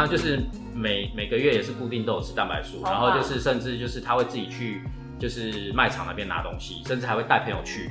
[0.00, 0.40] 他就是
[0.74, 4.82] 每每个月也是固定都有吃蛋白素，然后就是甚至就是他会自己去
[5.18, 7.90] 就是卖场那边拿东西，甚至还会带朋友去，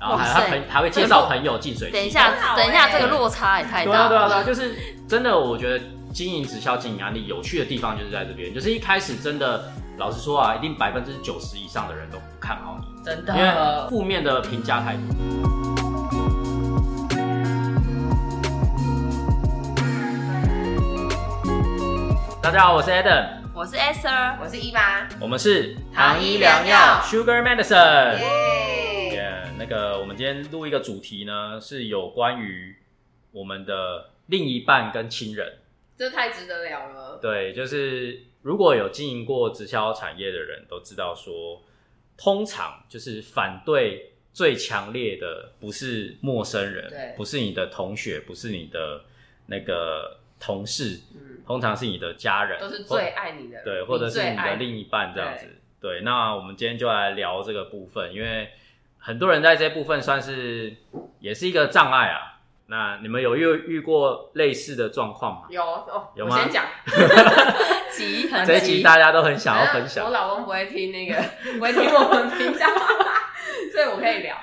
[0.00, 1.90] 然后还他朋还会介绍朋友进水。
[1.90, 4.44] 等一下，等一下，欸这个落差也太大对啊，大对啊，对啊，了。
[4.46, 4.74] 就是
[5.08, 15.57] 真的，我觉得经营直销、经营安利有趣的地方就是在这边，就是一开始真的，老实说啊，一定百分之九十以上的人都不看好你，真的因为，负面的评价太多。
[22.40, 28.16] 大家好，我是 Adam，我是 Esther，我是伊娃，我们是糖衣良药 Sugar Medicine。
[28.16, 32.76] 耶，耶那个我们今天录一个主题呢，是有关于
[33.32, 35.58] 我们的另一半跟亲人。
[35.98, 41.60] 这太值得聊了，对，就是如果有经营过直销产业的人都知道说，
[42.16, 49.02] 通常就是反对最强烈的不是陌生人对，不是你的同学，不是你的
[49.46, 55.56] 那个同事，嗯，通常是你的家人，都是最爱你的，对，或者是你的另一半这样子。
[55.80, 58.50] 对，那我们今天就来聊这个部分，因为
[58.98, 60.76] 很多人在这部分算是
[61.20, 62.34] 也是一个障碍啊。
[62.70, 65.46] 那你们有遇遇过类似的状况吗？
[65.48, 66.66] 有哦，有吗我先讲，
[67.90, 70.10] 急很这一集，大家都很想要分享我。
[70.10, 71.14] 老公不会听那个，
[71.54, 72.66] 不会听我们频道，
[73.72, 74.36] 所以我可以聊。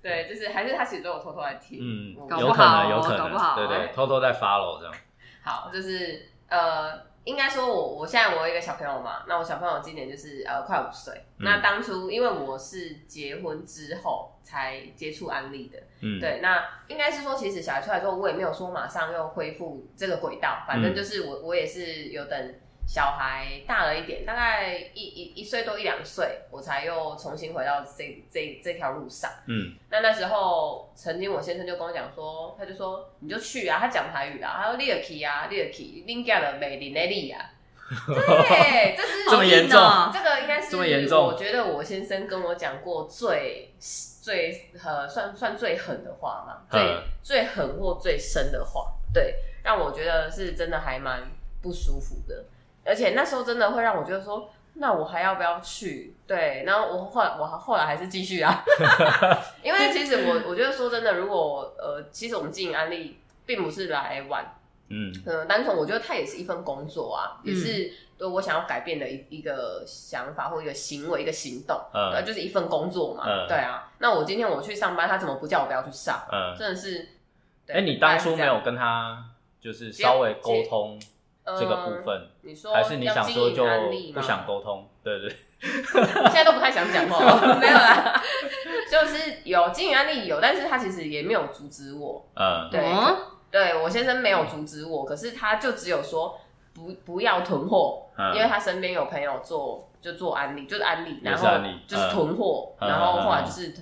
[0.00, 1.78] 对，就是还是他其实都有偷偷在听。
[1.80, 4.94] 嗯，搞不有可能，好有可能，搞不好对对哎，偷偷在 follow 这样。
[5.42, 11.12] 好，就是呃，应该说我我现在我有一个小朋友嘛，那我小朋友今年就是呃快五岁。
[11.38, 11.44] 嗯。
[11.44, 20.94] 那当初因为我是结婚之后才接触安利的，嗯，，对，那应该是说，其实小孩出来之后，我也没有说马上又恢复这个轨道，反正嗯。
[20.94, 22.54] 就是我我也是有等
[22.86, 29.30] 小孩大了一点，大概一一一岁多一两岁，我才又重新回到这这这条路上。
[29.46, 37.40] 嗯，那那时候，曾经我先生就跟我讲说，他就说你就去啊，他讲台语啊，他说你也去啊，你也去，恁家的美林的丽啊，
[38.06, 39.80] 对，这是这么严重？
[40.12, 41.24] 这个应该是这么严重？
[41.24, 51.22] 我觉得我先生跟我讲过最最呃算算最狠的话嘛，最嗯最狠或最深的话，对，让我觉得是真的还蛮
[51.62, 52.44] 不舒服的，
[52.92, 56.14] 而且那时候真的会让我觉得说，那我还要不要去？
[56.26, 58.62] 对，然后我后来我后来还是继续啊，
[59.64, 64.44] 因为其实我我觉得说真的，如果呃，其实我们经营安利并不是来玩
[64.90, 73.90] 嗯，呃，单纯我觉得它也是一份工作啊，嗯也是对我想要改变的一一个想法或一个行为、一个行动，嗯对，就是一份工作嘛，嗯对啊。
[74.00, 76.22] 那我今天我去上班，他怎么不叫我不要去上？
[76.30, 77.08] 嗯，真的是，
[77.66, 79.24] 对哎，你当初没有跟他
[79.60, 81.06] 就是稍微沟通呃
[81.44, 83.64] 这个部分，你说还是你想说就
[84.14, 84.88] 不想沟通？
[85.02, 85.28] 对对，
[85.60, 87.18] 现在都不太想讲话，
[87.58, 88.22] 没有啦，
[88.88, 93.16] 就是有经营案例有，但是他其实也没有阻止我，嗯，对，哦
[93.50, 96.38] 对我先生没有阻止我，可是他就只有说
[96.72, 101.48] 不不要囤货，嗯因为他身边有朋友做就做安利，就是安利，然后
[101.88, 103.74] 就是囤货，嗯然后后来就是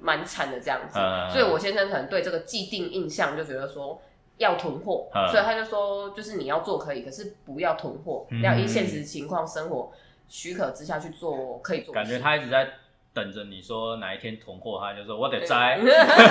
[0.00, 4.00] 蛮惨的这样子，嗯所以我先生可能对这个既定印象就觉得说。
[4.38, 5.28] 要囤货，嗯。
[5.28, 8.42] 所以他就说，就是你要做可以，可是不要囤货，嗯。
[8.42, 9.92] 要依现实情况、生活
[10.28, 12.16] 许可之下去做可以做感事。
[12.16, 12.68] 觉他一直在
[13.12, 15.78] 等着你说哪一天囤货，他就说我得摘，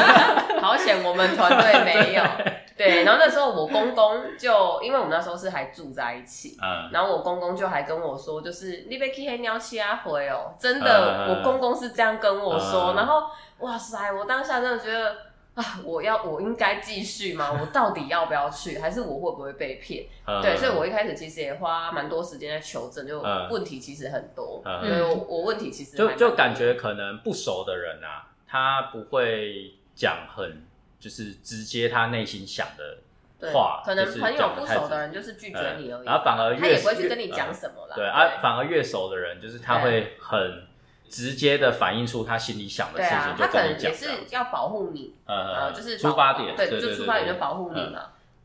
[0.62, 2.24] 好险我们团队没有。
[2.76, 11.30] 对，然后那时候我公公就，因为我们那时候是还住在一起，嗯，然后我公公就还跟我说，就是你被 K 黑鸟七阿回哦，真的，嗯。
[11.30, 12.96] 我公公是这样跟我说，嗯。
[12.96, 13.26] 然后
[13.60, 15.16] 哇塞，我当下真的觉得。
[15.56, 15.64] 啊！
[15.84, 17.52] 我要我应该继续吗？
[17.62, 18.80] 我到底要不要去？
[18.80, 20.06] 还是我会不会被骗？
[20.26, 30.66] 嗯对，所以我一开始其实也花蛮多时间在求证，就嗯问题其实很多，嗯所以我我问题其实就就感觉可能不熟的人啊，他不会讲很
[31.00, 32.98] 就是直接他内心想的
[33.40, 37.96] 对话，可能朋友不熟的人就是拒绝你而已，嗯然后反而越他也不会去跟你讲什么啦。
[37.96, 40.66] 对啊，反而越熟的人，就是他会很
[41.10, 48.00] 直接的反映出他心里想的事情，，就对啊他可跟你讲能也是要保护你，呃呃，就是出保发点，对，就出发点就保护你嗯嘛。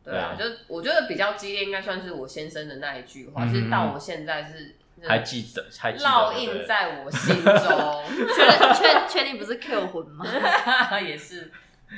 [0.05, 4.75] 对啊，就是我觉得比较激烈，应该算是我先生的那一句话，是到我现在是
[5.07, 10.25] 还记得，还记烙印在我心中，确确确定不是 Q 魂吗？
[11.01, 11.51] 也是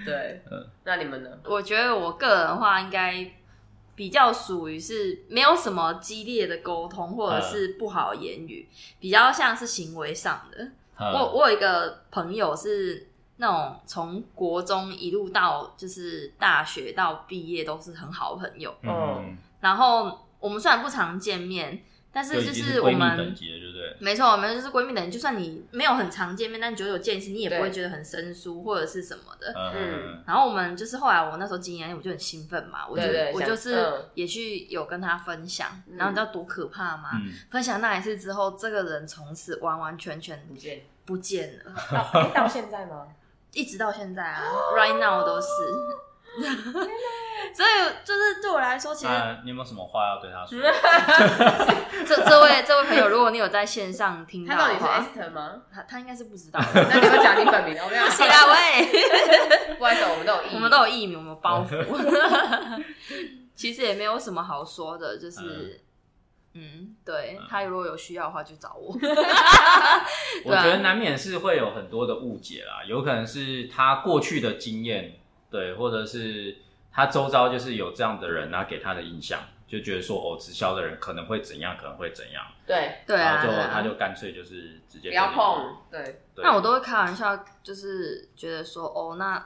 [0.04, 0.66] 对嗯。
[0.84, 1.30] 那你们呢？
[1.44, 3.14] 我觉得我个人的话，应该
[4.00, 8.66] 比较属于是没有什么激烈的沟通，或者是不好言语，
[8.98, 10.64] 比较像是行为上的。
[10.98, 11.12] 嗯。
[11.12, 23.36] 我我有一个朋友是那种从国中一路到就是大学到毕业都是很好的朋友，嗯，然后我们虽然不常见面，但是就是我们
[24.00, 29.52] 没错，没错，就是闺蜜等于就算你没有很常见面，但久久见一次，你也不会对觉得很生疏或者是什么的。
[29.74, 33.04] 嗯然后我们就是后来我那时候经验，我就很兴奋嘛，我就
[33.34, 37.10] 我就是嗯也去有跟他分享，然后你知道多可怕吗？
[37.14, 43.06] 嗯，分享那一次之后，这个人从此完完全全不见不见了，到现在吗？
[43.52, 44.42] 一直到现在啊
[44.76, 45.46] ，right now 都是。
[47.52, 47.68] 所以
[48.04, 50.58] 就是对我来说，其实那你有没有什么话要对他说？
[52.06, 55.62] 这这位这位朋友，如果你有在线上听到他到底是，Esther 吗？
[55.72, 56.60] 他他应该是不知道。
[56.74, 58.04] 那你们讲你本名，我 没有。
[58.04, 58.86] 不行啊，喂。
[59.78, 62.84] 不好意思，我们都有意，我们都有艺名，我们有包袱。
[63.56, 65.80] 其实也没有什么好说的，就是，
[66.54, 68.96] 嗯，对他如果有需要的话就找我。
[70.44, 75.14] 我觉得难免是会有很多的误解啦，有可能是他过去的经验，
[75.50, 76.56] 对，或者是
[76.92, 89.44] 他周遭就是有这样的人，然后给他的印象，就觉得说哦，直销的人可能会怎样，可能会怎样，对，对啊，然后就对啊他就干脆就是直接不要碰，对，对那我都会开玩笑，就是觉得说，哦，那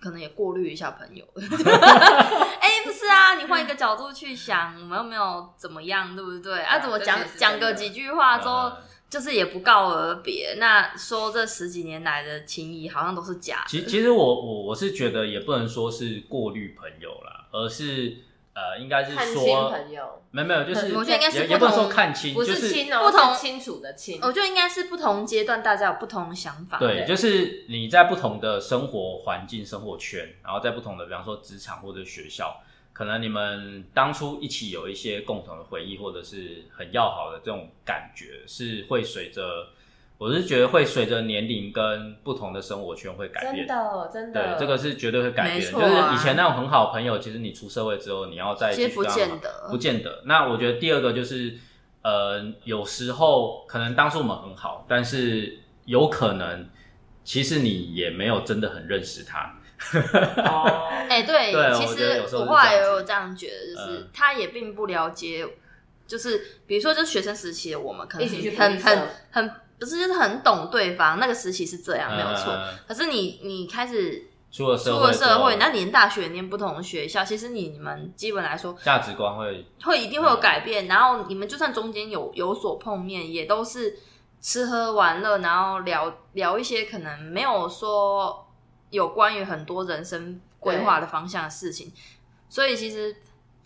[0.00, 1.24] 可能也过滤一下朋友。
[1.34, 6.60] 哎、不是啊，你换一个角度去想，我们又没有怎么样，对不对？
[6.60, 8.76] 啊，啊怎么讲这也是真的讲个几句话之后，嗯
[9.14, 10.56] 就是也不告而别。
[10.58, 13.66] 那说这十几年来的情谊好像都是假的。
[13.68, 18.16] 其其实我我我是觉得也不能说是过滤朋友啦，而是
[18.54, 24.18] 呃，应该是看清说朋友，没有没有，就是我觉得应该是不也也不能说同看清，不就是亲哦，不同是清楚的清。
[24.20, 26.78] 我觉得应该是不同阶段大家有不同的想法。
[26.78, 32.60] 对，对就是你在不同的生活环境、生活圈，然后在不同的，比方说职场或者学校，
[32.94, 39.42] 可能你们当初一起有一些共同的回忆，或者是很要好的这种感觉，是会随着，
[40.16, 43.66] 我是觉得会随着年龄跟不同的生活圈会改变真变。
[43.66, 45.64] 的真对的，，这个是绝对会改变的。
[45.64, 50.22] 没错就是啊以前那种很好的朋友，其实你出社会之后，你要再其实不见得不见得。
[50.26, 51.58] 那我觉得第二个就是，
[52.02, 56.68] 呃，有时候可能当初我们很好，但是有可能
[57.24, 59.58] 其实你也没有真的很认识他。
[60.44, 64.08] 哦，哎、对，其实我后来也有这样觉得，就是、嗯。
[64.12, 65.46] 他也并不了解，
[66.06, 72.52] 就是比如说，就是学生时期的我们，可能一起去很很很不是就是很懂对方，那个时期是这样，没有错。
[72.52, 83.98] 嗯可是你你开始出了社出会之后，了社会，那念大学念不同的学校，其实你们基本来说价值观会会一定会有改变，然后你们就算中间有有所碰面，也都是
[84.40, 88.43] 吃喝玩乐，然后聊聊一些可能没有说
[88.94, 91.92] 有关于很多人生规划的方向的事情，
[92.48, 93.16] 所以其实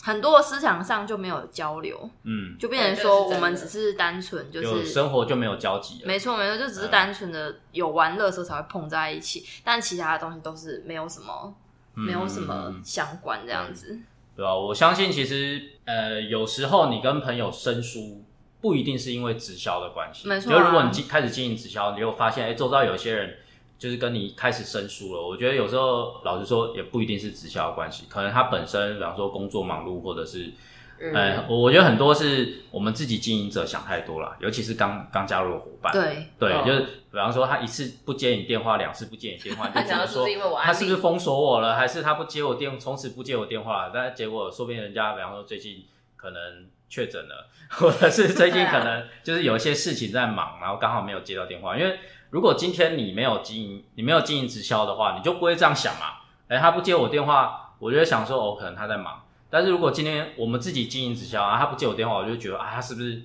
[0.02, 4.86] 很多的思想上就没有交流，嗯，就变成对说我们只是单纯就是。
[4.86, 6.06] 生活就没有交集了。
[6.06, 11.54] 没错，没错，就只是嗯单纯的有玩乐的时候才会碰在一起，但其他的东西都是没有什么，
[11.96, 13.98] 嗯没有什么相关这样子。
[14.34, 18.24] 对吧、我相信其实呃，有时候你跟朋友生疏，
[18.60, 20.28] 不一定是因为直销的关系。
[20.28, 23.36] 没错啊就如果你经开始经营直销，你有发现，哎、周遭有些人
[23.78, 25.22] 就是跟你开始生疏了。
[25.22, 30.52] 我觉得有时候老实说，也不一定是直销的关系，可能他本身，比方说工作忙碌，或者是。
[31.00, 35.92] 嗯呃，我我觉得很多是我们自己经营者想太多了，尤其是刚刚加入的伙伴。
[35.92, 43.92] 对，对，哦就是比方说他一次不接你电话，两次不接你电话，你就他想要是不觉得说是因为我他是不是封锁我了，还是他不接我电，从此不接我电话了？
[43.94, 45.84] 但结果说不定人家，比方说最近
[46.16, 51.78] 可能确诊了，或者是最近可能就是有一些事情在忙，然后刚好没有接到电话。
[51.78, 51.96] 因为
[52.30, 56.18] 如果今天你没有经营，你没有经营直销的话，你就不会这样想嘛。
[56.48, 59.22] 哎，他不接我电话，我就会想说，哦，可能他在忙。
[59.50, 63.22] 但是如果今天我们自己经营直销啊，他不接我电话，我就觉得啊，他是不是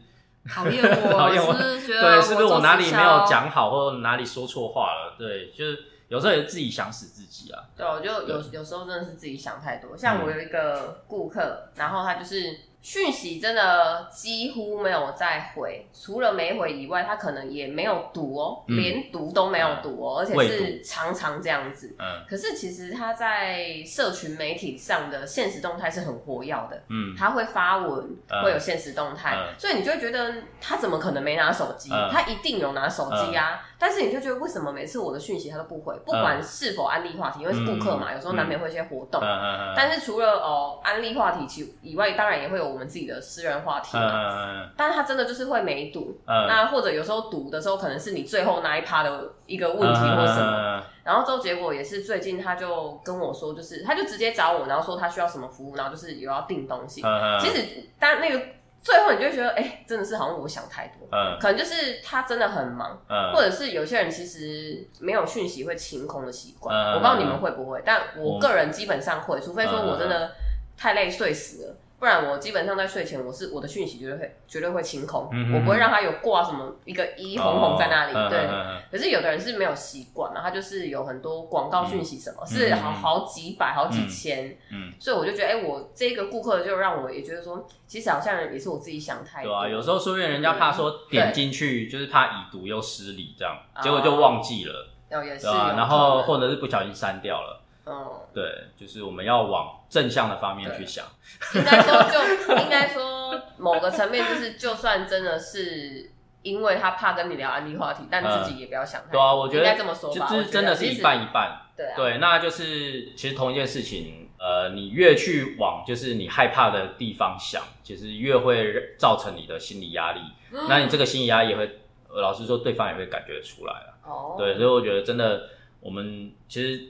[0.47, 5.15] 讨厌我， 讨厌我是是对，是不是我哪里直没有销讲好，或者哪里说错话了？
[5.17, 7.63] 对，就是有时候也是自己想死自己啊。
[7.75, 9.97] 对，我就有有时候真的是自己想太多。
[9.97, 21.95] 像我有一个顾客，然后他就是讯息真的几乎没有再回，除了没回以外，他可能也没有读哦，嗯连读都没有读哦，而且未是常常这样子。
[21.97, 31.89] 嗯可是其实他在社群媒体上的现实动态是很活跃的，嗯他会发文，嗯会有现实动态，嗯所以你就会觉得他怎么可能没拿手机？
[31.93, 33.65] 嗯他一定有拿手机啊！
[33.79, 35.97] 但是你就觉得为什么每次我的讯息他都不回？
[36.05, 39.21] 不管是否安利话题，因为是顾客嘛，有时候难免会有一些活动。
[39.21, 44.45] 嗯嗯但是除了哦安利话题其以外，当然也会有我们自己的私人话题嗯嘛。
[44.63, 50.51] 嗯但是他真的就是会没读，嗯那或者有时候读的时候，可能是你最后那一趴的一个问题或什么。
[50.51, 50.83] 么？
[51.03, 57.01] 然后之后结果也是最近他就跟我说，就是他就直接找我，然后说他需要什么服务，然后就是有要订东西。
[57.03, 58.41] 嗯其实当那个
[58.81, 66.73] 最后你就会觉得，哎、真的是好像我想太多，嗯可能就是他真的很忙，嗯或者是有些人其实没有讯息会清空的习惯。
[66.73, 70.31] 嗯我不知道你们会不会，但我我个人基本上会，除非说我真的
[70.77, 71.75] 太累睡死了。
[72.03, 78.13] 不不然我基本上在睡前，我是我的讯息绝对会绝对会清空，嗯我不会让他有挂什么一个一红红在那里。
[78.13, 78.45] 哦对，
[78.91, 89.49] 可是有的人是没有习惯嘛，他就是有很多广告讯息什么，是嗯好好几百、好几千，嗯，所以我就觉得，哎、我这个顾客就让我也觉得说，其实好像也是我自己想太多。
[89.53, 97.62] 对啊，有时候说不定人家怕说点进去就是怕已读又失礼这样，结果就忘记了，哦也是然后或者是不小心删掉了。
[97.85, 98.43] 能对，
[98.77, 101.05] 就是我们要往正向的方面去想。
[101.53, 102.03] 嗯，应该说
[102.47, 106.11] 就应该说某个层面就是，就算真的是。
[106.43, 109.13] 因为他怕跟你聊安利话题，但自己也不要想太多。
[109.13, 111.61] 对啊，我觉得应该这么说吧，就是真的是一半一半。
[111.77, 120.19] 对啊，对，那就是其实同一件事情，呃，你越去往就是你害怕的地方想，其实越会造成你的心理压力。
[120.67, 123.97] 那你这个心理压力也会，呃老实说，对方也会感觉出来了。
[124.03, 125.47] 哦，对，所以我觉得真的，
[125.79, 126.83] 我们其实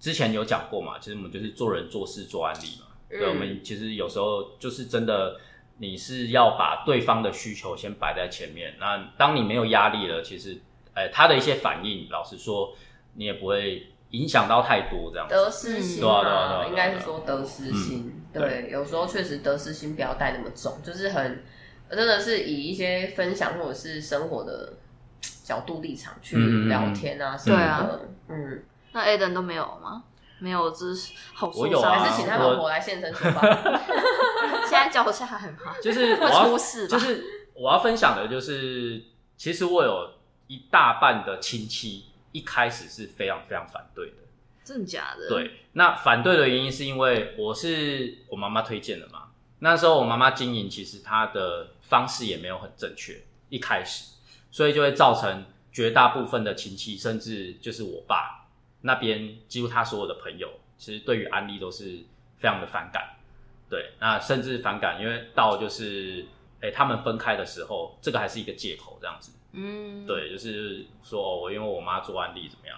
[0.00, 2.86] 之前有讲过嘛，其实我们就是做人做事做案例嘛。
[3.08, 5.38] 对，嗯我们其实有时候就是真的，
[5.78, 8.74] 你是要把对方的需求先摆在前面。
[8.80, 10.58] 那当你没有压力了，其实，
[10.94, 12.74] 呃，他的一些反应，老实说，
[13.14, 15.34] 你也不会影响到太多这样子。
[15.34, 18.12] 得失心对啊对啊对啊嘛，对啊应该是说得失心。
[18.14, 21.42] 嗯对，有时候确实得失心不要带那么重，就是很
[21.90, 24.74] 真的是以一些分享或者是生活的
[25.42, 26.36] 角度立场去
[26.68, 28.08] 聊天啊什么的。
[28.28, 30.04] 嗯，那 Aden 都没有吗？
[30.38, 31.60] 没有，就是好受伤。
[31.60, 33.42] 我有啊还是请他老婆来现身说法。
[34.64, 36.96] 现在脚下很怕， 就是我会要出事吧？
[36.96, 39.02] 就是我要分享的，就是
[39.36, 40.12] 其实我有
[40.46, 44.14] 一大半的亲戚一开始是非常非常反对的。
[44.64, 49.24] 真的假的？，对，那反对的原因是因为我是我妈妈推荐的嘛。
[49.58, 53.20] 那时候我妈妈经营，其实她的方式也没有很正确，
[53.50, 54.14] 一开始，
[54.50, 58.39] 所以就会造成绝大部分的亲戚，甚至就是我爸
[58.82, 61.98] 那边，几乎他所有的朋友，其实对于安利都是
[62.38, 63.16] 非常的反感。
[63.68, 66.26] 对，那甚至反感，因为到就是，
[66.60, 69.32] 哎、他们分开的时候，这个还是一个借口，这样子。
[69.52, 72.76] 嗯，，对，就是说哦，我因为我妈做安利怎么样，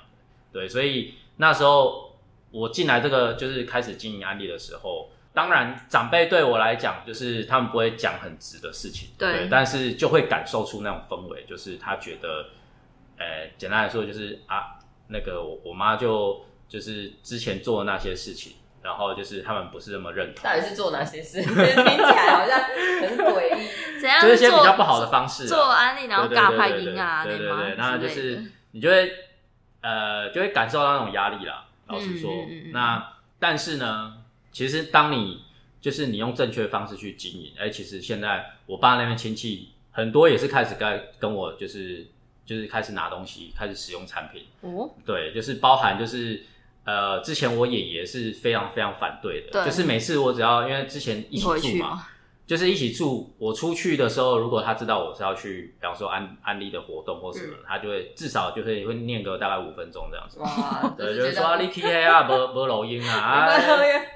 [0.53, 2.19] 对，所以那时候
[2.51, 12.51] 我进来这个就是开始经营安利的时候，当然长辈对我来讲，就是他们不会讲很直的事情，对但是就会感受出那种氛围，就是他觉得，
[13.17, 14.79] 呃，简单来说就是啊，
[15.13, 21.43] 那个我我妈就就是之前做的那些事情，然后就是他们不是那么认同，到底是做哪些事？
[21.45, 23.69] 听起来好像很诡异。
[24.03, 28.43] 怎样就是一些比做较不好的方式啊、做安利，然后尬拍音啊，对对对，那就是
[28.73, 29.13] 你就会
[29.81, 31.67] 呃就会感受到那种压力啦。
[31.87, 34.15] 老实说，嗯嗯嗯嗯那但是呢，
[34.51, 35.45] 其实当你
[35.81, 42.07] 就是你用正确的方式去经营，哎、其实现在我爸那边亲戚很多也是开始跟跟我就是
[42.45, 46.45] 就是开始拿东西，开始使用产品，哦，对，就是包含就是。
[46.85, 52.09] 呃，之前我爷爷是非常非常反对的，对就是每次我只要因为之前一起住嘛？
[52.45, 60.41] 就是一起住，我出去的时候，如果他知道我是要去，比方说安安利的活动或什么，他就会至少就会会念个大概五分钟这样子。
[60.41, 63.15] 哇，对，就就是是说啊你 K 啊，无无录音啊，
[63.47, 63.59] 啊，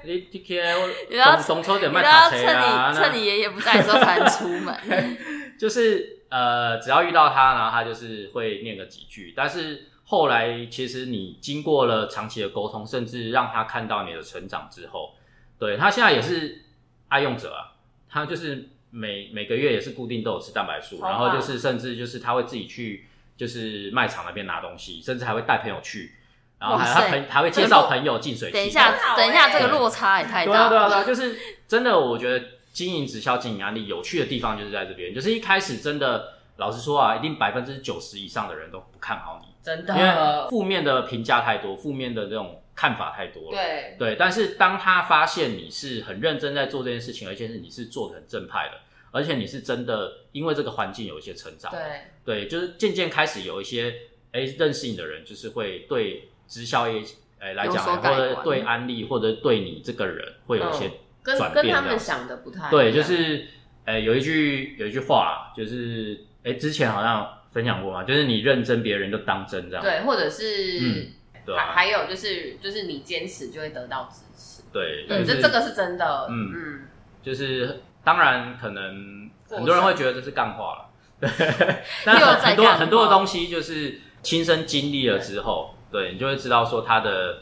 [0.03, 0.61] 你 K
[1.09, 4.75] 你要东东抽点你卖卡车啊，趁你趁你爷爷不在的时候才能出门。
[5.57, 15.13] 就是呃，只要遇到他，然后他就是会念个几句，但是后来其实你经过了长期的沟通，甚至让他看到你的成长之后，
[15.59, 16.63] 对他现在也是
[17.07, 17.75] 爱用者啊，
[18.09, 23.05] 他就是每每个月也是固定都有吃蛋白素，然后就是甚至就是他会自己去
[23.35, 26.13] 就是卖场那边拿东西，甚至还会带朋友去，
[26.59, 30.97] 然后还他朋还会介绍朋友进水，等一下，等一下，欸这个落差也太对啊，大对啊，对。
[30.97, 32.45] 啊，就是真的，我觉得
[32.77, 39.95] 经营直销、经营案例有趣的地方就是在这边，就是一开始真的，老实说啊，一定百分之九十以上的人都不看好你，真的。
[39.95, 43.57] 因为的，负面的评价太多，负面的这种看法太多了。
[43.57, 48.75] 对，对，但是当他发现你是很认真在做这件事情，而且是你是做的很正派的，
[49.09, 51.81] 而且你是真的因为这个环境有一些成长，对，
[52.23, 53.91] 对，就是渐渐开始有一些
[54.33, 57.03] 哎认识你的人，就是会对直销业
[57.39, 60.91] 哎来讲，或者观对安利，或者对你这个人会有一些
[61.27, 63.45] 跟跟他们想的不太对，就是
[63.83, 69.83] 呃有一句有一句话，就是哎之前好像分享过嘛，就是你认真，别人就当真这样。
[69.83, 71.07] 对，或者是嗯
[71.45, 76.87] 对啊还还有就是就是你坚持就会得到支持，对，嗯，就是这这个是真的，嗯嗯，
[77.21, 80.89] 就是当然可能很多人会觉得这是干话了，
[81.27, 87.39] 对，但又很很多很多的东西就是亲身经历了之后，对你就会知道说它的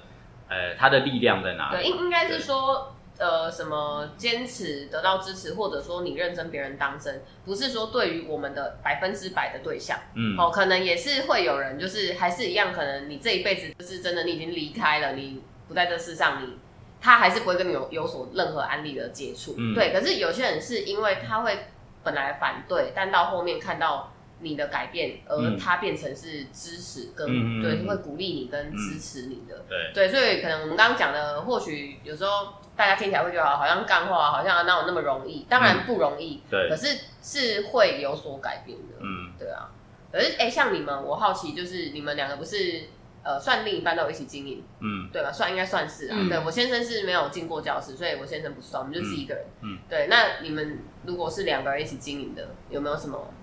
[0.48, 1.89] 呃它的力量在哪里对，里。
[1.89, 2.94] 应应该是说。
[3.17, 16.57] 呃，什么坚持得到支持，或者说你认真，别人当真，不是说对于我们的百分之百的对象，嗯，哦，可能也是会有人，就是还是一样，可能你这一辈子就是真的，你已经离开了，你不在这世上，你
[17.00, 19.55] 他还是不会跟你有有所任何安利的接触。
[19.57, 19.74] 嗯。
[19.74, 21.67] 对，可是有些人是因为他会
[22.03, 29.63] 本来反对，但到后面看到你的改变，而嗯他变成是支持跟、对，嗯会鼓励你跟支持你的。
[29.68, 35.46] 对，对，所以可能我们刚刚讲的，或许有时候大家听起来会觉得好像干话，好像哪有那么容易？
[35.50, 38.96] 当然不容易，嗯对可是是会有所改变的。
[39.00, 39.72] 嗯，对啊，
[40.12, 42.84] 可是哎、像你们，我好奇就是你们两个不是
[43.24, 45.32] 呃算另一半都有一起经营，嗯，对吧？
[45.32, 46.15] 算应该算是啊。
[46.20, 49.44] 嗯对我先生是没有进过教室，所以我先生不算，我们就自己一个人。
[49.62, 50.08] 嗯，对。
[50.08, 53.34] 那你们如果是两个人一起经营的，有没有什么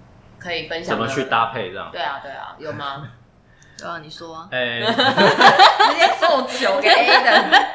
[0.43, 0.97] 可以分享？
[0.97, 1.25] 怎么去？
[1.25, 1.91] 搭配这样？
[1.93, 3.07] 对啊，对啊，有吗？
[3.79, 7.69] 对啊，你说啊，哎， 直接做酒给 A 的。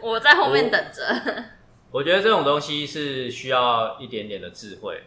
[0.02, 1.44] 我在后面等着。
[1.90, 5.02] 我觉得这种东西是需要一点点的智慧。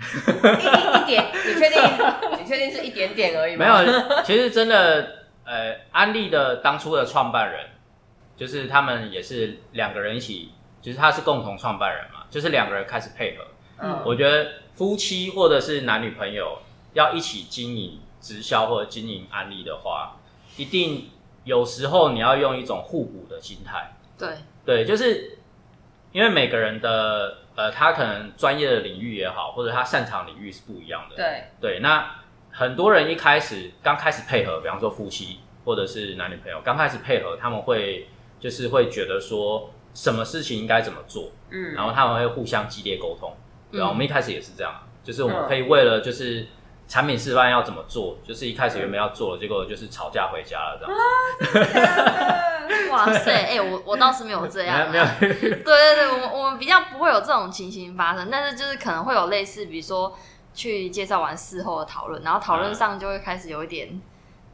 [0.00, 1.82] 一一点，你确定？
[2.38, 3.82] 你确定是一点点而已没吗？
[3.82, 7.66] 有，其实真的，呃，安利的当初的创办人，
[8.36, 13.44] 就是他们也是两个人一起，就是他是共同创办人嘛，就是两个人开始配合。
[13.80, 16.58] 嗯，我觉得夫妻或者是男女朋友
[16.94, 20.16] 要一起经营直销或者经营安利的话，
[20.56, 21.10] 一定
[21.44, 23.96] 有时候你要用一种互补的心态。
[24.18, 24.28] 对，
[24.64, 25.38] 对，就是
[26.12, 31.16] 因为每个人的呃，他可能专业的领域也好，或者他擅长领域是不一样的。
[31.16, 32.16] 对，对，那
[32.50, 38.08] 很多人一开始刚开始配合，比方说夫妻或者是男女朋友刚开始配合，他们会
[38.40, 43.32] 就是会觉得说什么事情应该怎么做，嗯，然后他们会互相激烈沟通。
[43.70, 43.88] 对啊，嗯。
[43.88, 45.48] 我们一开始也是这样，就是我们嗯。
[45.48, 46.46] 可以为了就是
[46.86, 52.38] 产品示范要怎么做，就是一开始原本要做，结果就是吵架回家了这样。
[52.90, 60.16] 哇塞，哎、我我倒是没有这样、啊，没有没有， 对对对，我们我们比较不会有这种情形发生，但是就是可能会有类似，比如说
[60.54, 64.00] 去介绍完事后的讨论，然后讨论上就会开始有一点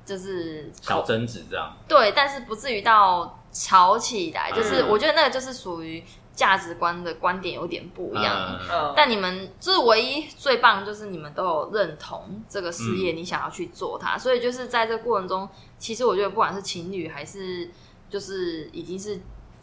[0.05, 1.77] 就是小争执这样。
[1.89, 4.89] 对，但是不至于到吵起来，就是嗯。
[4.89, 6.03] 我觉得那个就是属于
[6.35, 8.59] 价值观的观点有点不一样。
[8.97, 12.99] 但你们就是唯一最棒，的就是你们都有认同这个事嗯。
[12.99, 17.71] 业，你想要去做它，所以就是在这个过程中，其实我觉得不管是情侣还是
[18.11, 19.21] 就是已经是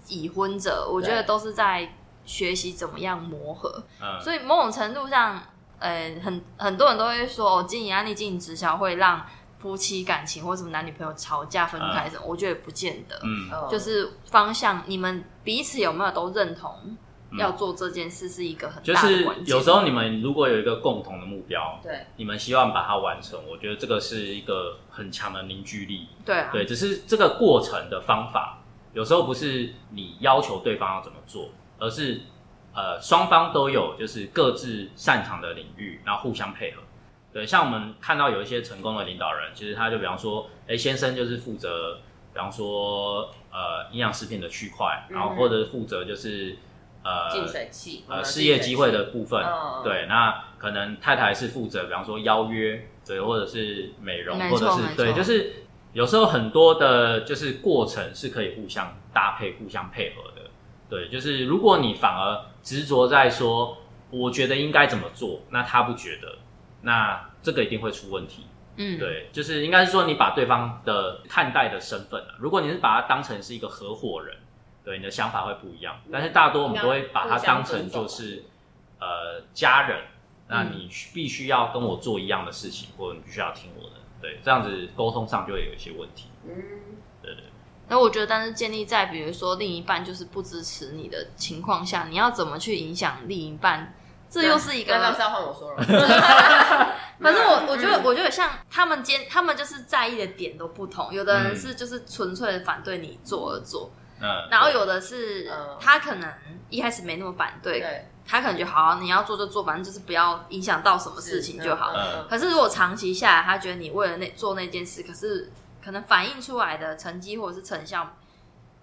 [0.07, 1.95] 已婚者，我觉得都是在
[2.25, 3.83] 学习怎么样磨合。
[4.01, 5.41] 嗯，所以某种程度上，
[5.79, 9.25] 呃，很很多人都会说，哦，经营安利、经营直销会让
[9.61, 13.19] 夫妻感情或什么男女朋友吵架分开什么，我觉得也不见得。
[13.23, 16.97] 嗯嗯就是方向，你们彼此有没有都认同
[17.37, 19.55] 要做这件事，是一个很就是大的关键。
[19.55, 26.07] 有时候你们如果有一个共同的目标，对，你们希望把它完成，我觉得这个是一个很强的凝聚力。
[26.25, 28.57] 对啊，对，只是这个过程的方法，
[28.93, 32.21] 有时候不是你要求对方要怎么做，而是
[32.73, 36.81] 呃双方都有就是各自擅长的领域，然后互相配合。
[37.33, 41.99] 对，像我们看到有一些成功的领导人，其实他就比方说，哎，先生就是负责，
[42.33, 46.57] 比方说呃营养食品的区块，然后嗯或者负责就是
[47.03, 49.81] 呃净水器，呃们事业机会的部分，嗯。
[49.83, 55.53] 对，那可能太太是负责，比方说邀约，对，或者是美容，或者是对，就是
[55.93, 60.49] 有时候很多的，就是过程是可以互相搭配、互相配合的。
[60.89, 63.77] 对，就是如果你反而执着在说，
[64.09, 66.37] 我觉得应该怎么做，那他不觉得，
[66.81, 68.45] 那这个一定会出问题。
[68.77, 74.35] 嗯，对，就是应该是说你把对方的看待的身份啊，如果你是把他当成是一个合伙人，
[74.83, 75.99] 对，你的想法会不一样。
[76.09, 78.45] 但是大多我们都会把他当成就是
[78.99, 80.05] 呃家人，
[80.47, 86.29] 那你必须要跟我做一样的事情，或者你必须要听我的，对，这样子沟通上就会有一些问题。
[86.45, 86.55] 嗯，
[87.21, 87.43] 对对，
[87.89, 93.93] 那我觉得，但是建立在比如说另一半就是不支持你的情况下，你要怎么去影响另一半？
[94.31, 95.83] 这又是一个那那是要换我说了。
[97.19, 101.13] 反正我我觉得，我觉得像他们间，他们就是在意的点都不同。
[101.13, 103.91] 有的人嗯是就是纯粹的反对你做而做，
[104.21, 106.33] 嗯，然后有的是嗯他可能
[106.69, 111.91] 一开始没那么反对，对，他可能觉得好，你要做就做，反正就是不要影响到什么事情就好。
[111.93, 115.51] 嗯可是如果长期下来，他觉得你为了那做那件事，可是
[115.83, 118.15] 可能反映出来的成绩或者是成效，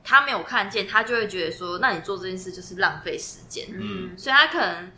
[0.05, 3.67] 他没有看见，他就会觉得说，那你做这件事就是浪费时间。
[3.73, 4.93] 嗯，所以他可能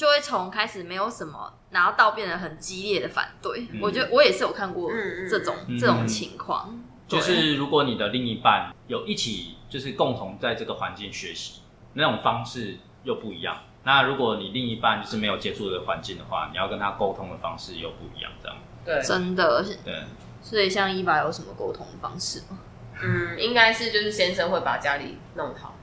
[0.00, 3.68] 就会从开始没有什么，然后到变得很激烈的反对。
[3.70, 4.90] 嗯我觉得我也是有看过
[5.28, 11.60] 这种、嗯这种情况，就是如果你的另一半有一起就是共同在这个环境学习，
[11.92, 13.58] 那种方式又不一样。
[13.84, 19.62] 那如果你另一半就是没有接触这个环境的话，你要跟他沟通的方式又不一样，这样对，真的。
[19.84, 20.02] 对。
[20.40, 22.58] 所以像伊爸有什么沟通方式吗？
[23.02, 25.74] 嗯，应该是就是先生会把家里弄好，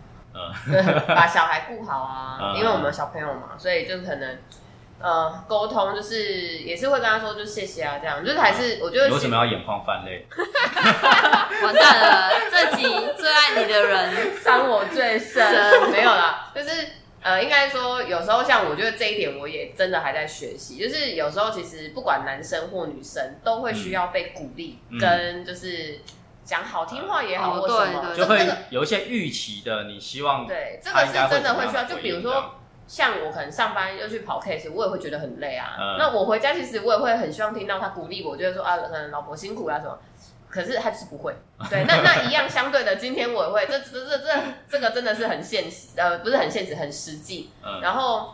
[0.68, 4.38] 嗯把小孩顾好啊，嗯因为我们有小朋友嘛，所以就可能
[5.00, 6.24] 呃沟通，就是
[6.60, 10.26] 也是会跟他说，就谢谢啊，这样就是还是我觉得你为什么要眼眶泛泪？
[11.64, 12.84] 完蛋了，这集
[13.18, 15.44] 最爱你的人， 伤我最深，
[15.92, 16.70] 没有啦，就是
[17.22, 20.78] 呃，应该说有时候像我觉得这一点，我也真的还在学习。
[20.78, 26.00] 就是有时候其实不管男生或女生，都会需要被鼓励，嗯跟就是
[26.48, 31.84] 讲好听话也好，哦或什么，就会有一些预期的，你希望对这个是真的会需要。
[31.84, 32.56] 就比如说
[32.88, 35.76] 像我可能上班又去跑 case，我也会觉得很累啊。
[35.78, 40.00] 嗯那我回家其实我也会很希望听到他鼓励我，就是说啊，可能老婆辛苦啊什么。
[40.50, 41.36] 可是他就是不会，
[41.70, 44.34] 对，那那一样相对的，今天我也会，这这这这
[44.70, 47.52] 这个真的是很现实，呃，不是很现实，很实际。
[47.62, 48.34] 嗯然后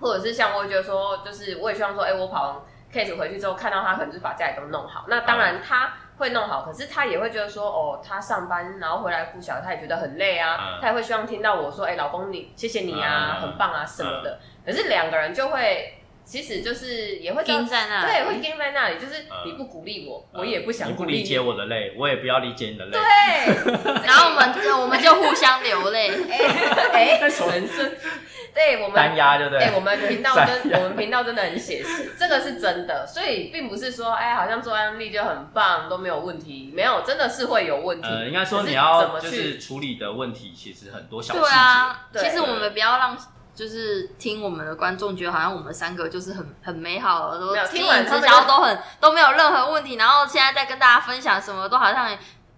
[0.00, 2.56] 或者是像我会觉得说，就是我也希望说，哎、我跑完
[2.92, 5.04] case 回去之后，看到他可能就是把家里都弄好。
[5.06, 10.78] 那当然他会弄好，可是他也会觉得说，哦，他上班然后回来顾小孩，他也觉得很累啊，嗯。
[10.80, 13.42] 他也会希望听到我说，哎、老公你谢谢你啊，嗯。
[13.42, 14.38] 很棒啊什么的。
[14.64, 18.12] 可是两个人就会，其实就是也会盯在那里。
[18.12, 19.36] 对，会盯在那里，就是嗯。
[19.46, 20.40] 你不鼓励我，嗯。
[20.40, 22.92] 我也不想你不鼓励理解我的累，我也不要理解你的累。
[22.92, 23.02] 对，
[24.06, 26.08] 然后我们我们就互相流泪。
[26.94, 27.92] 哎， 人生，
[28.54, 29.64] 对我们单压对不对？
[29.64, 38.06] 哎、我们频道善真， 我们频道真的很写实，这个是真的，所以并不是说，哎，好像做案例就很棒，都没有问题，没有，真的是会有问题。
[38.08, 41.50] 呃，应该说你要怎么去就是处理的问题，其实很多小细对。
[41.50, 43.16] 啊，对其实我们不要让
[43.54, 52.08] 就是听我们的观众觉得好像我们三个就是很很美好的，都没有经营直听完他们就销都很都没有任何问题，然后现在在跟大家分享什么都好像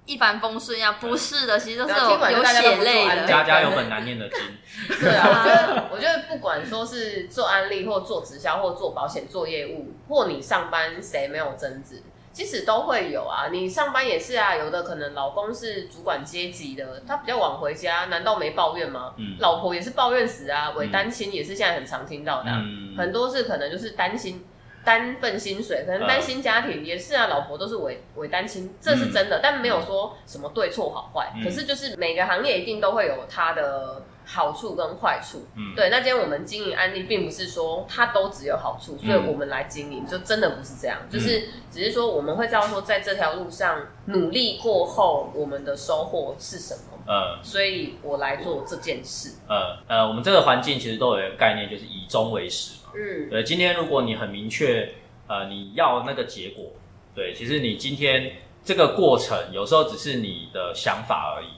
[0.07, 3.27] 一帆风顺一样，不是的，其实都是没有有血泪的。
[3.27, 4.39] 家家有本难念的经。
[4.99, 13.49] 对啊，我觉得，我觉得不管说是做安利，或做直销，或做保险、做业务，或你上班谁没有争执，其实都会有啊。
[13.51, 19.15] 你上班也是啊，有的可能老公是主管阶级的，他比较晚回家，难道没抱怨吗？
[19.17, 24.45] 嗯老婆也是抱怨死啊，伪单亲也是现在很常听到的啊、嗯，很多是可能就是担心
[24.85, 31.33] 单份薪水，可能单薪家庭也是啊，老婆都是伪伪单亲，这是真的，但没有说什么对错好坏。
[31.37, 31.43] 嗯。
[31.43, 35.47] 可是就是每个行业一定都会有它的好处跟坏处。
[35.57, 49.33] 嗯，对，那今天我们经营案例，并不是说它都只有好处，所以我们来经营，就真的不是这样，就是只是说我们会知道说，在这条路上努力过后，我们的收获是什么，呃所以我来做这件事。
[49.49, 52.77] 呃呃，我们这个环境其实都有一个概念，就是以终为始。
[52.77, 52.84] 嘛。
[52.95, 54.95] 嗯，对，今天如果你很明确，
[55.27, 56.73] 呃，你要那个结果，
[57.15, 61.49] 对，其实你今天这个过程有时候只是你的想法而已。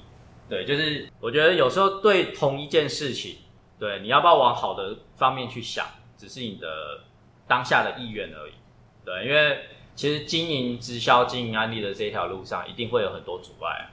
[0.49, 3.37] 对，就是我觉得有时候对同一件事情，
[3.79, 5.85] 对，你要不要往好的方面去想，
[6.16, 7.01] 只是你的
[7.49, 8.53] 当下的意愿而已。
[9.05, 9.59] 对，因为
[9.96, 13.90] 其实经营直销、经营安利的这条路上，一定会有很多阻碍啊，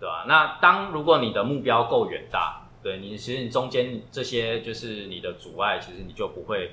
[0.00, 6.72] 对吧、那当如果你的目标够远大，对你其实你中间这些就是你的阻碍，其实你就不会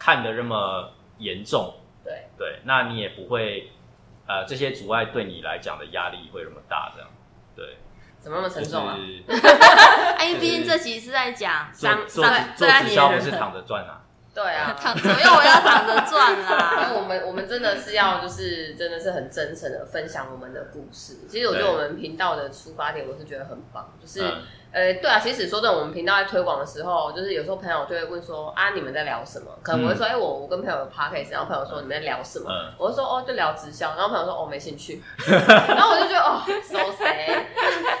[0.00, 3.70] 看的那么严重，对，对，那你也不会
[4.26, 7.08] 呃这些阻碍对你来讲的压力会那么大，这样，
[7.54, 7.76] 对，
[8.18, 8.96] 怎么那么沉重啊？
[10.18, 13.99] 哎，因为毕竟这集是在讲做做上做直销不人是躺着赚啊，
[14.34, 16.90] 对啊， 躺，怎么又我要躺着赚 因为啦？
[16.94, 21.18] 我们我们真的是要就是真的是很真诚的分享我们的故事。
[21.28, 24.22] 其实我觉得我们频道的出发点，我是觉得很棒，就是。
[24.22, 29.46] 嗯呃，对啊，其实说真的，我们频道在推广的时候，就是有时候朋友就会问说啊，你们在聊什么？
[29.64, 32.46] 可能我会说，哎、我我跟朋友有 podcast，然后朋友说你们在聊什么？
[32.48, 37.42] 嗯我就说哦，就聊直销，然后朋友说哦，没兴趣， 然后我就觉得哦，so sad，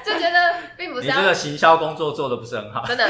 [0.04, 3.04] 就觉得并不是要你这个行销工作做的不是很好，真的，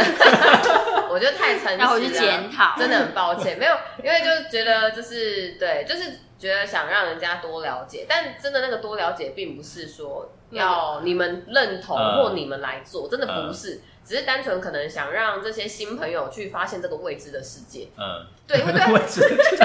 [1.10, 2.74] 我觉得太诚实了，要回去检讨。
[2.78, 19.20] 真的很抱歉，没有，因为就是觉得就是对，就是觉得想让人家多了解，但真的那个多了解，并不是说要你们认同嗯或你们来做，真的不是，只是单纯可能想让这些新朋友去发现这个未知的世界，嗯，对，因为对 位置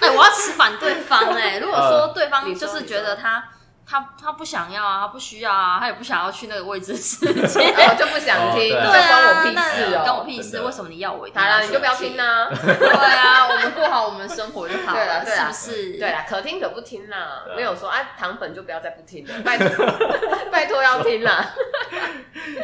[0.00, 1.58] 哎，我要持反对方哎。
[1.58, 3.48] 如果说对方就是觉得他
[3.90, 7.60] 他他不想要啊，他不需要啊，他也不想要去那个未知世界。
[7.76, 10.50] 我 就不想听，哦对这啊，关我屁那事哦、关我屁事。
[10.50, 12.48] 真的为什么你要我一定好啦，去你就不要听 啦。
[12.50, 15.98] 对啊，我们过好我们生活就好对啦对啦是不是？
[15.98, 19.86] 对啦，可听可不听啦，对啊没有说啊糖粉就不要再不听了，拜托
[20.52, 21.50] 拜托要听啦。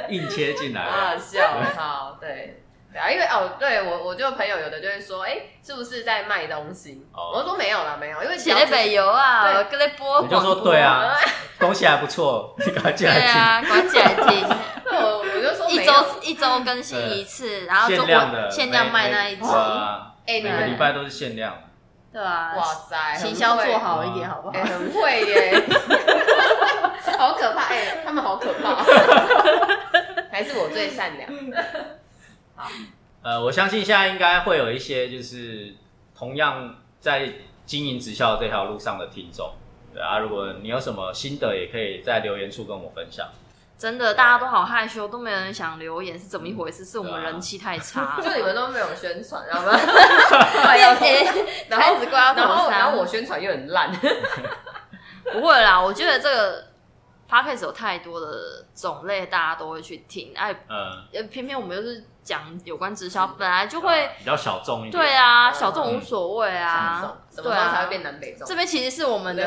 [0.08, 2.62] 硬切进来啊笑，好，对。
[2.96, 7.06] 对啊，因为哦，对我我就朋友有的就会说，哎、是不是在卖东西？
[7.12, 11.14] 哦我说没有啦，没有，因为写了北邮啊，对跟在播你就说对啊，
[11.60, 13.28] 东西还不错，你赶快进对来听。
[13.38, 14.48] 啊，赶起来听，
[14.86, 15.84] 我我就说一。
[15.84, 19.42] 周一周更新一次，然后就限量的，限量卖那一集
[20.26, 21.54] 哎、你每个们礼拜都是限量。
[22.10, 24.64] 对啊，哇塞，很行销做好一点好不好哎、？
[24.64, 25.62] 很会耶，
[27.18, 28.74] 好可怕哎、他们好可怕，
[30.32, 31.30] 还是我最善良。
[33.22, 35.74] 呃，我相信现在应该会有一些就是
[36.16, 37.32] 同样在
[37.64, 39.52] 经营直销这条路上的听众。
[39.92, 43.26] 对啊，如果你有什么心得，也可以在留言处跟我分享。
[43.78, 46.84] 真的，大家都好害羞，都没有人想留言，是怎么一回事？
[46.84, 49.72] 是我们人气太差， 就你们都没有宣传，知道吗？
[51.68, 52.78] 然后只怪到然后头上。
[52.78, 53.90] 然后我宣传又很烂，
[55.32, 56.64] 不会啦，我觉得这个
[57.28, 60.32] podcast 有太多的种类，大家都会去听。
[60.34, 64.92] 哎，嗯，呃偏偏我们又是讲有关直销，本来就会比较小众一点。
[64.92, 68.44] 对啊，嗯小众无所谓啊，什么时候才会变南北众？
[68.44, 69.46] 这边其实是我们的，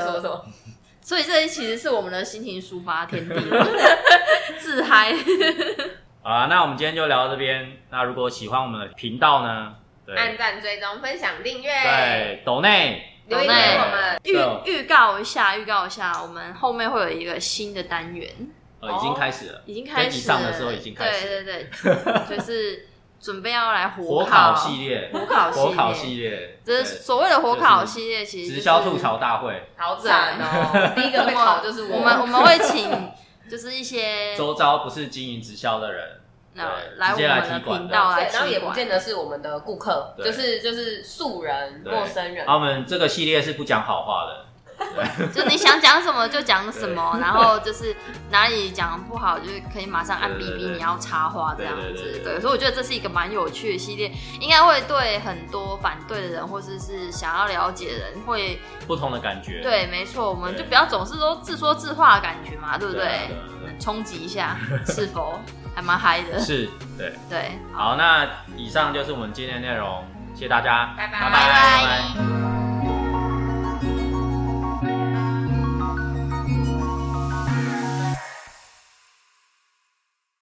[1.01, 3.35] 所以这里其实是我们的心情抒发天地，
[4.57, 5.13] 自嗨。
[6.23, 7.77] 好啦，那我们今天就聊到这边。
[7.89, 14.19] 那如果喜欢我们的频道呢，对按赞、追踪、分享、订阅，对，抖内留言给我们。
[14.23, 18.29] 预预告一下，预告一下，我们后面会有一个新的单元，
[18.81, 20.23] 呃已经开始了，已经开始了。
[20.23, 21.43] 上的时候已经开始了。
[21.43, 21.69] 对对
[22.27, 22.87] 对， 就是
[23.19, 30.93] 准备要来火烤烤系列，火烤系列火烤系列，这是所谓的火烤系列，其实、就是、直销吐槽大会，好惨哦！
[30.95, 33.11] 第一个被烤就是我们我们会请
[33.49, 36.21] 就是一些 周遭不是经营直销的人，
[36.53, 36.63] 那
[36.97, 42.53] 来我直接来们频道来然后也不见得是我们的顾客，就是就是素人、陌生人啊。
[42.55, 44.45] 我们这个系列是不讲好话的，
[45.33, 47.95] 就你想讲什么就讲什么，然后就是
[48.31, 51.93] 哪里讲不好，就是可以马上按 B B，你要插话这样子。
[51.93, 59.61] 对对，所以我觉得这是一个蛮有趣的系列，应该会对很多反对的人或者是想要了解的人会不同的感觉。
[59.61, 63.29] 对，没错，我们就不要总是说自说自话的感觉嘛，对不对？
[63.79, 65.39] 冲击一下， 是否
[65.73, 66.37] 还蛮嗨的？
[66.39, 67.13] 是，对。
[67.29, 72.68] 对，好，那以上就是我们今天的内容，谢谢大家，拜拜拜拜拜。